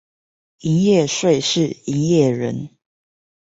[0.03, 0.05] 營業
[1.05, 2.75] 稅是營業人